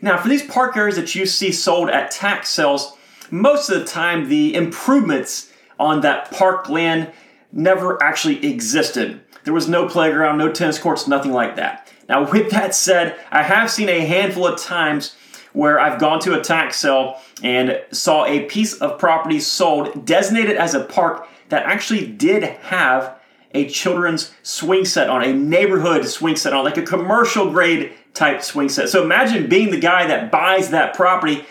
Now, 0.00 0.16
for 0.16 0.28
these 0.28 0.46
park 0.46 0.76
areas 0.76 0.96
that 0.96 1.14
you 1.14 1.26
see 1.26 1.52
sold 1.52 1.90
at 1.90 2.10
tax 2.10 2.50
sales, 2.50 2.96
most 3.30 3.68
of 3.68 3.80
the 3.80 3.86
time 3.86 4.28
the 4.28 4.54
improvements 4.54 5.52
on 5.78 6.00
that 6.02 6.30
park 6.30 6.68
land 6.68 7.12
never 7.52 8.02
actually 8.02 8.46
existed. 8.46 9.20
There 9.44 9.54
was 9.54 9.68
no 9.68 9.88
playground, 9.88 10.38
no 10.38 10.52
tennis 10.52 10.78
courts, 10.78 11.08
nothing 11.08 11.32
like 11.32 11.56
that. 11.56 11.92
Now, 12.08 12.30
with 12.30 12.50
that 12.50 12.74
said, 12.74 13.18
I 13.30 13.42
have 13.42 13.70
seen 13.70 13.88
a 13.88 14.04
handful 14.04 14.46
of 14.46 14.60
times 14.60 15.16
where 15.52 15.80
I've 15.80 16.00
gone 16.00 16.20
to 16.20 16.38
a 16.38 16.42
tax 16.42 16.78
sale 16.78 17.20
and 17.42 17.80
saw 17.90 18.24
a 18.26 18.44
piece 18.44 18.74
of 18.74 18.98
property 18.98 19.40
sold 19.40 20.04
designated 20.04 20.56
as 20.56 20.74
a 20.74 20.84
park 20.84 21.26
that 21.48 21.64
actually 21.64 22.06
did 22.06 22.42
have 22.42 23.18
a 23.52 23.68
children's 23.68 24.32
swing 24.42 24.84
set 24.84 25.08
on, 25.08 25.22
a 25.22 25.32
neighborhood 25.32 26.06
swing 26.06 26.36
set 26.36 26.52
on, 26.52 26.64
like 26.64 26.76
a 26.76 26.82
commercial 26.82 27.50
grade 27.50 27.92
type 28.14 28.42
swing 28.42 28.68
set. 28.68 28.88
So 28.88 29.02
imagine 29.02 29.48
being 29.48 29.70
the 29.70 29.80
guy 29.80 30.06
that 30.06 30.30
buys 30.30 30.70
that 30.70 30.94
property 30.94 31.44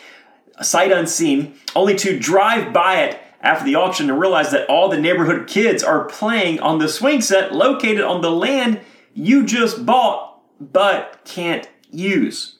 sight 0.62 0.92
unseen, 0.92 1.56
only 1.75 1.96
to 1.96 2.20
drive 2.20 2.74
by 2.74 3.01
it 3.04 3.20
after 3.42 3.66
the 3.66 3.75
auction 3.75 4.10
and 4.10 4.20
realize 4.20 4.51
that 4.51 4.68
all 4.68 4.89
the 4.89 5.00
neighborhood 5.00 5.48
kids 5.48 5.84
are 5.84 6.06
playing 6.06 6.60
on 6.60 6.80
the 6.80 6.89
swing 6.89 7.22
set 7.22 7.54
located 7.54 8.01
on 8.01 8.22
the 8.22 8.32
land 8.32 8.80
you 9.13 9.46
just 9.46 9.86
bought 9.86 10.39
but 10.60 11.20
can't 11.25 11.68
use. 11.89 12.60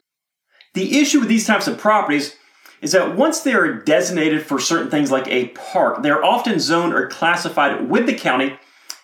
The 0.74 1.00
issue 1.00 1.20
with 1.20 1.30
these 1.30 1.48
types 1.48 1.68
of 1.68 1.78
properties 1.78 2.36
is 2.82 2.92
that 2.92 3.16
once 3.16 3.42
they 3.42 3.54
are 3.54 3.74
designated 3.74 4.46
for 4.46 4.60
certain 4.60 4.90
things 4.90 5.12
like 5.12 5.28
a 5.28 5.50
park, 5.50 6.04
they're 6.04 6.24
often 6.24 6.60
zoned 6.60 6.94
or 6.94 7.08
classified 7.08 7.90
with 7.90 8.06
the 8.06 8.14
county 8.14 8.58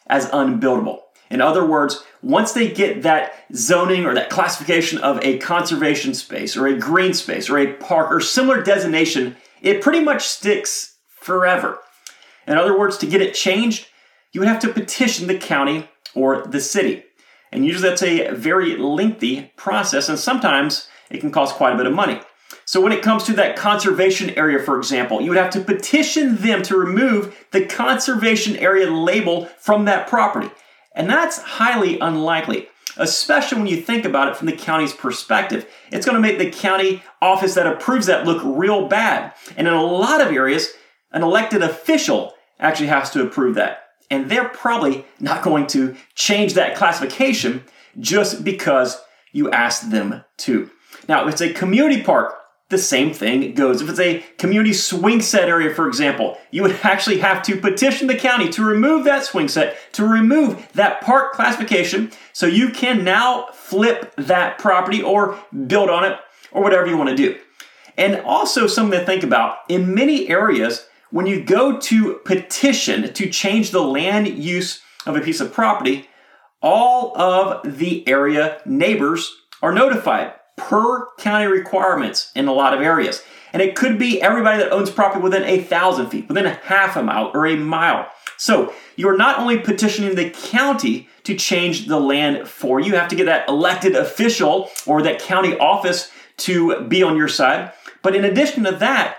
as 0.08 0.28
unbuildable. 0.28 1.00
In 1.30 1.42
other 1.42 1.66
words, 1.66 2.04
once 2.22 2.52
they 2.52 2.72
get 2.72 3.02
that 3.02 3.34
zoning 3.56 4.06
or 4.06 4.14
that 4.14 4.30
classification 4.30 5.00
of 5.00 5.20
a 5.24 5.40
conservation 5.40 6.14
space 6.14 6.56
or 6.56 6.68
a 6.68 6.78
green 6.78 7.14
space 7.14 7.50
or 7.50 7.58
a 7.58 7.74
park 7.74 8.12
or 8.12 8.22
similar 8.22 8.62
designation, 8.62 9.36
it 9.62 9.82
pretty 9.82 10.02
much 10.02 10.28
sticks 10.28 10.98
forever. 11.08 11.80
In 12.46 12.58
other 12.58 12.78
words, 12.78 12.98
to 12.98 13.08
get 13.08 13.22
it 13.22 13.34
changed, 13.34 13.88
you 14.32 14.42
would 14.42 14.50
have 14.50 14.62
to 14.62 14.74
petition 14.74 15.28
the 15.28 15.38
county 15.38 15.90
or 16.14 16.46
the 16.46 16.62
city. 16.62 17.04
And 17.52 17.66
usually 17.66 17.90
that's 17.90 18.04
a 18.04 18.32
very 18.32 18.76
lengthy 18.76 19.52
process, 19.56 20.10
and 20.10 20.20
sometimes 20.20 20.88
it 21.10 21.20
can 21.20 21.32
cost 21.32 21.56
quite 21.56 21.74
a 21.74 21.78
bit 21.78 21.86
of 21.86 21.94
money. 21.94 22.20
So 22.66 22.82
when 22.82 22.92
it 22.92 23.04
comes 23.04 23.24
to 23.26 23.34
that 23.34 23.56
conservation 23.56 24.32
area, 24.32 24.60
for 24.60 24.78
example, 24.78 25.22
you 25.22 25.30
would 25.30 25.38
have 25.38 25.52
to 25.52 25.62
petition 25.62 26.38
them 26.38 26.62
to 26.64 26.78
remove 26.78 27.36
the 27.52 27.66
conservation 27.66 28.56
area 28.58 28.90
label 28.92 29.46
from 29.60 29.86
that 29.86 30.08
property. 30.08 30.50
And 30.96 31.10
that's 31.10 31.40
highly 31.40 32.00
unlikely, 32.00 32.70
especially 32.98 33.58
when 33.58 33.68
you 33.68 33.82
think 33.82 34.06
about 34.06 34.28
it 34.28 34.38
from 34.38 34.48
the 34.48 34.56
county's 34.56 34.94
perspective. 34.94 35.68
It's 35.92 36.06
going 36.06 36.16
to 36.16 36.22
make 36.22 36.38
the 36.38 36.52
county 36.52 37.04
office 37.22 37.56
that 37.56 37.68
approves 37.68 38.06
that 38.06 38.26
look 38.26 38.42
real 38.44 38.88
bad. 38.88 39.34
And 39.58 39.68
in 39.68 39.74
a 39.74 39.84
lot 39.84 40.22
of 40.22 40.32
areas, 40.32 40.70
an 41.12 41.24
elected 41.24 41.62
official 41.62 42.34
actually 42.60 42.88
has 42.88 43.10
to 43.12 43.24
approve 43.24 43.56
that. 43.56 43.80
And 44.10 44.30
they're 44.30 44.50
probably 44.50 45.06
not 45.20 45.44
going 45.44 45.68
to 45.68 45.96
change 46.14 46.54
that 46.54 46.76
classification 46.76 47.64
just 48.00 48.44
because 48.44 49.02
you 49.32 49.50
asked 49.52 49.90
them 49.92 50.24
to. 50.38 50.70
Now, 51.08 51.28
if 51.28 51.34
it's 51.34 51.42
a 51.42 51.54
community 51.54 52.04
park, 52.04 52.36
the 52.74 52.80
same 52.80 53.14
thing 53.14 53.54
goes. 53.54 53.82
If 53.82 53.90
it's 53.90 54.00
a 54.00 54.26
community 54.38 54.74
swing 54.74 55.22
set 55.22 55.48
area, 55.48 55.74
for 55.74 55.88
example, 55.88 56.38
you 56.52 56.64
would 56.64 56.78
actually 56.84 57.20
have 57.20 57.44
to 57.44 57.56
petition 57.56 58.08
the 58.08 58.16
county 58.16 58.50
to 58.50 58.66
remove 58.66 59.06
that 59.06 59.24
swing 59.24 59.48
set, 59.48 59.78
to 59.94 60.06
remove 60.06 60.68
that 60.74 61.02
park 61.02 61.34
classification, 61.34 62.12
so 62.34 62.48
you 62.48 62.72
can 62.72 63.04
now 63.04 63.48
flip 63.54 64.14
that 64.18 64.58
property 64.58 65.02
or 65.02 65.40
build 65.68 65.90
on 65.90 66.04
it 66.04 66.18
or 66.52 66.64
whatever 66.64 66.88
you 66.88 66.98
want 66.98 67.10
to 67.12 67.16
do. 67.16 67.38
And 67.96 68.18
also, 68.22 68.66
something 68.66 69.00
to 69.00 69.06
think 69.06 69.24
about 69.24 69.58
in 69.70 69.94
many 69.94 70.28
areas, 70.28 70.88
when 71.12 71.28
you 71.28 71.44
go 71.44 71.80
to 71.80 72.16
petition 72.26 73.14
to 73.14 73.30
change 73.30 73.70
the 73.70 73.84
land 73.84 74.28
use 74.28 74.82
of 75.06 75.16
a 75.16 75.22
piece 75.22 75.40
of 75.40 75.54
property, 75.54 76.10
all 76.60 77.16
of 77.16 77.78
the 77.78 78.08
area 78.08 78.60
neighbors 78.66 79.32
are 79.62 79.72
notified 79.72 80.34
per 80.56 81.08
county 81.18 81.48
requirements 81.48 82.32
in 82.36 82.48
a 82.48 82.54
lot 82.54 82.74
of 82.74 82.82
areas. 82.82 83.24
And 83.52 83.62
it 83.62 83.76
could 83.76 84.00
be 84.00 84.22
everybody 84.22 84.58
that 84.58 84.72
owns 84.72 84.90
property 84.90 85.22
within 85.22 85.44
a 85.44 85.62
thousand 85.62 86.10
feet, 86.10 86.28
within 86.28 86.46
a 86.46 86.54
half 86.54 86.96
a 86.96 87.04
mile 87.04 87.32
or 87.34 87.46
a 87.46 87.56
mile. 87.56 88.10
So 88.38 88.74
you're 88.96 89.18
not 89.18 89.40
only 89.40 89.60
petitioning 89.60 90.16
the 90.16 90.32
county 90.32 91.08
to 91.24 91.36
change 91.36 91.88
the 91.88 92.00
land 92.00 92.48
for 92.48 92.80
you, 92.80 92.88
you 92.88 92.96
have 92.96 93.10
to 93.10 93.16
get 93.16 93.26
that 93.26 93.48
elected 93.48 93.96
official 93.96 94.70
or 94.86 95.02
that 95.04 95.20
county 95.20 95.58
office 95.58 96.12
to 96.38 96.82
be 96.86 97.04
on 97.04 97.16
your 97.16 97.28
side. 97.28 97.72
But 98.02 98.16
in 98.16 98.26
addition 98.26 98.64
to 98.64 98.72
that, 98.72 99.18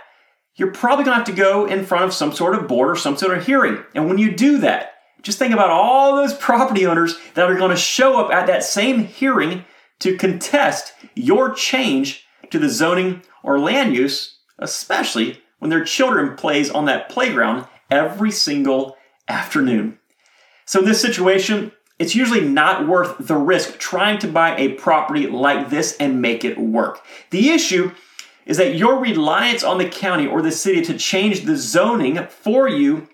you're 0.57 0.73
probably 0.73 1.05
going 1.05 1.15
to 1.15 1.25
have 1.25 1.27
to 1.27 1.33
go 1.33 1.67
in 1.67 1.85
front 1.85 2.05
of 2.05 2.13
some 2.13 2.33
sort 2.33 2.55
of 2.55 2.69
board 2.69 2.91
or 2.91 2.97
some 2.97 3.17
sort 3.17 3.37
of 3.37 3.47
hearing. 3.47 3.83
And 3.95 4.09
when 4.09 4.19
you 4.19 4.33
do 4.33 4.59
that, 4.59 4.95
just 5.23 5.39
think 5.39 5.55
about 5.55 5.71
all 5.71 6.17
those 6.17 6.35
property 6.35 6.87
owners 6.87 7.17
that 7.35 7.51
are 7.51 7.57
going 7.57 7.71
to 7.71 7.77
show 7.77 8.21
up 8.21 8.33
at 8.33 8.47
that 8.47 8.63
same 8.63 9.05
hearing 9.05 9.65
to 10.05 10.19
contest 10.19 10.93
your 11.15 11.55
change 11.55 12.27
to 12.51 12.59
the 12.59 12.69
zoning 12.69 13.23
or 13.43 13.59
land 13.59 13.97
use, 13.97 14.37
especially 14.59 15.41
when 15.61 15.71
their 15.71 15.83
children 15.83 16.37
plays 16.37 16.71
on 16.71 16.85
that 16.85 17.09
playground 17.09 17.67
every 17.91 18.31
single 18.31 18.99
afternoon. 19.29 19.99
So 20.67 20.81
in 20.81 20.85
this 20.85 21.01
situation, 21.01 21.73
it's 21.99 22.15
usually 22.15 22.43
not 22.43 22.87
worth 22.87 23.17
the 23.19 23.39
risk 23.39 23.79
trying 23.79 24.19
to 24.19 24.29
buy 24.29 24.55
a 24.59 24.75
property 24.75 25.27
like 25.27 25.71
this 25.71 25.97
and 25.97 26.21
make 26.21 26.45
it 26.45 26.59
work. 26.59 27.01
The 27.31 27.49
issue 27.49 27.91
is 28.45 28.59
that 28.59 28.77
your 28.77 28.99
reliance 28.99 29.65
on 29.65 29.79
the 29.79 29.89
county 29.89 30.27
or 30.27 30.43
the 30.43 30.53
city 30.53 30.83
to 30.83 30.99
change 30.99 31.47
the 31.47 31.57
zoning 31.57 32.27
for 32.27 32.69
you 32.69 33.09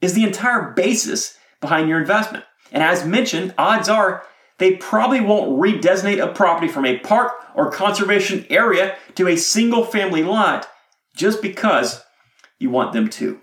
is 0.00 0.14
the 0.14 0.22
entire 0.22 0.70
basis 0.70 1.36
behind 1.60 1.88
your 1.88 1.98
investment. 1.98 2.44
And 2.70 2.84
as 2.84 3.04
mentioned, 3.04 3.52
odds 3.58 3.88
are 3.88 4.24
they 4.58 4.76
probably 4.76 5.20
won't 5.20 5.60
redesignate 5.60 6.22
a 6.22 6.32
property 6.32 6.68
from 6.68 6.86
a 6.86 6.98
park 6.98 7.32
or 7.54 7.70
conservation 7.70 8.46
area 8.48 8.96
to 9.14 9.28
a 9.28 9.36
single 9.36 9.84
family 9.84 10.22
lot 10.22 10.68
just 11.14 11.42
because 11.42 12.02
you 12.58 12.70
want 12.70 12.92
them 12.92 13.08
to. 13.08 13.40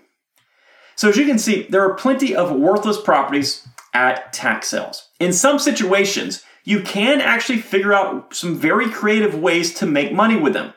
So, 0.96 1.08
as 1.08 1.16
you 1.16 1.26
can 1.26 1.38
see, 1.38 1.66
there 1.68 1.82
are 1.82 1.94
plenty 1.94 2.34
of 2.34 2.52
worthless 2.52 3.00
properties 3.00 3.66
at 3.92 4.32
tax 4.32 4.68
sales. 4.68 5.08
In 5.20 5.32
some 5.32 5.58
situations, 5.58 6.42
you 6.64 6.80
can 6.80 7.20
actually 7.20 7.58
figure 7.58 7.92
out 7.92 8.34
some 8.34 8.56
very 8.56 8.88
creative 8.88 9.34
ways 9.34 9.74
to 9.74 9.86
make 9.86 10.12
money 10.12 10.36
with 10.36 10.52
them. 10.52 10.72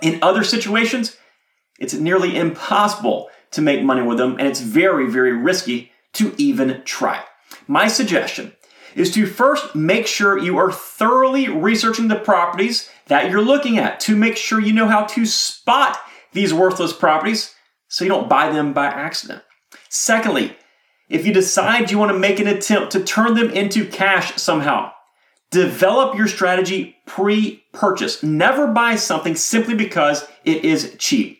In 0.00 0.18
other 0.22 0.44
situations, 0.44 1.16
it's 1.78 1.94
nearly 1.94 2.36
impossible 2.36 3.30
to 3.50 3.62
make 3.62 3.82
money 3.82 4.02
with 4.02 4.18
them, 4.18 4.36
and 4.38 4.46
it's 4.46 4.60
very, 4.60 5.10
very 5.10 5.32
risky 5.32 5.92
to 6.14 6.34
even 6.38 6.82
try. 6.84 7.22
My 7.66 7.88
suggestion 7.88 8.52
is 8.98 9.12
to 9.12 9.26
first 9.26 9.76
make 9.76 10.08
sure 10.08 10.36
you 10.36 10.58
are 10.58 10.72
thoroughly 10.72 11.48
researching 11.48 12.08
the 12.08 12.18
properties 12.18 12.90
that 13.06 13.30
you're 13.30 13.40
looking 13.40 13.78
at 13.78 14.00
to 14.00 14.16
make 14.16 14.36
sure 14.36 14.60
you 14.60 14.72
know 14.72 14.88
how 14.88 15.04
to 15.04 15.24
spot 15.24 15.98
these 16.32 16.52
worthless 16.52 16.92
properties 16.92 17.54
so 17.86 18.04
you 18.04 18.10
don't 18.10 18.28
buy 18.28 18.50
them 18.50 18.72
by 18.72 18.86
accident. 18.86 19.42
Secondly, 19.88 20.56
if 21.08 21.24
you 21.24 21.32
decide 21.32 21.90
you 21.90 21.98
want 21.98 22.10
to 22.10 22.18
make 22.18 22.40
an 22.40 22.48
attempt 22.48 22.90
to 22.92 23.04
turn 23.04 23.34
them 23.34 23.50
into 23.50 23.86
cash 23.86 24.34
somehow, 24.34 24.92
develop 25.50 26.18
your 26.18 26.26
strategy 26.26 26.96
pre 27.06 27.62
purchase. 27.72 28.22
Never 28.22 28.66
buy 28.66 28.96
something 28.96 29.36
simply 29.36 29.74
because 29.74 30.26
it 30.44 30.64
is 30.64 30.96
cheap. 30.98 31.38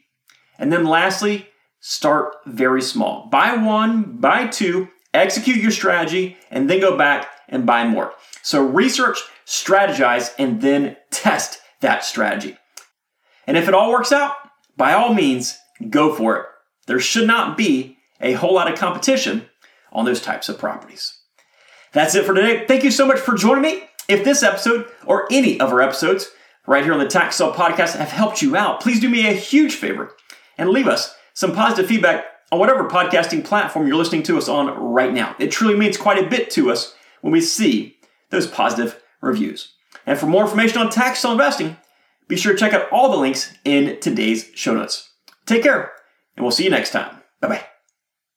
And 0.61 0.73
then 0.73 0.87
lastly, 0.87 1.49
start 1.81 2.37
very 2.47 2.83
small. 2.83 3.27
Buy 3.27 3.57
one, 3.57 4.17
buy 4.19 4.47
two, 4.47 4.89
execute 5.13 5.59
your 5.59 5.73
strategy, 5.73 6.37
and 6.51 6.71
then 6.71 6.81
go 6.81 6.97
back 6.97 7.29
and 7.49 7.67
buy 7.67 7.87
more. 7.87 8.13
So 8.43 8.65
research, 8.65 9.19
strategize, 9.47 10.33
and 10.39 10.61
then 10.61 10.97
test 11.11 11.61
that 11.81 12.05
strategy. 12.05 12.57
And 13.47 13.57
if 13.57 13.69
it 13.69 13.75
all 13.75 13.91
works 13.91 14.13
out, 14.13 14.35
by 14.77 14.93
all 14.93 15.15
means, 15.15 15.59
go 15.91 16.15
for 16.15 16.37
it. 16.37 16.47
There 16.87 17.01
should 17.01 17.27
not 17.27 17.57
be 17.57 17.99
a 18.21 18.33
whole 18.35 18.55
lot 18.55 18.71
of 18.71 18.79
competition 18.79 19.49
on 19.93 20.05
those 20.05 20.21
types 20.21 20.49
of 20.49 20.59
properties. 20.59 21.19
That's 21.93 22.15
it 22.15 22.25
for 22.25 22.35
today. 22.35 22.67
Thank 22.67 22.85
you 22.85 22.91
so 22.91 23.07
much 23.07 23.19
for 23.19 23.35
joining 23.35 23.63
me. 23.63 23.85
If 24.09 24.25
this 24.25 24.43
episode 24.43 24.87
or 25.07 25.27
any 25.31 25.61
of 25.61 25.73
our 25.73 25.81
episodes 25.81 26.31
right 26.67 26.85
here 26.85 26.93
on 26.93 26.99
the 26.99 27.07
Tax 27.07 27.37
Sale 27.37 27.53
Podcast 27.53 27.97
have 27.97 28.11
helped 28.11 28.43
you 28.43 28.57
out, 28.57 28.81
please 28.81 29.01
do 29.01 29.09
me 29.09 29.27
a 29.27 29.33
huge 29.33 29.75
favor 29.75 30.15
and 30.57 30.71
leave 30.71 30.89
us 30.89 31.15
some 31.35 31.55
positive 31.55 31.87
feedback 31.87 32.25
on 32.51 32.59
whatever 32.59 32.89
podcasting 32.89 33.45
platform 33.45 33.87
you're 33.87 33.97
listening 33.97 34.23
to 34.25 34.39
us 34.39 34.49
on 34.49 34.69
right 34.79 35.13
now. 35.13 35.37
It 35.39 35.51
truly 35.51 35.77
means 35.77 35.97
quite 35.97 36.23
a 36.23 36.29
bit 36.29 36.51
to 36.53 36.71
us 36.71 36.95
when 37.21 37.33
we 37.33 37.41
see 37.41 37.97
those 38.31 38.47
positive 38.47 39.03
reviews. 39.21 39.75
And 40.07 40.19
for 40.19 40.27
more 40.27 40.45
information 40.45 40.79
on 40.79 40.91
tax 40.91 41.21
sale 41.21 41.33
investing, 41.33 41.77
be 42.29 42.37
sure 42.37 42.53
to 42.53 42.59
check 42.59 42.73
out 42.73 42.91
all 42.91 43.11
the 43.11 43.19
links 43.19 43.55
in 43.65 43.99
today's 44.01 44.51
show 44.55 44.75
notes. 44.75 45.11
Take 45.47 45.63
care, 45.63 45.93
and 46.37 46.45
we'll 46.45 46.53
see 46.53 46.65
you 46.65 46.71
next 46.71 46.91
time. 46.91 47.17
Bye 47.41 47.49
bye. 47.49 47.78